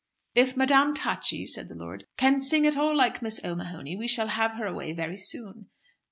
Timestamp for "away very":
4.65-5.15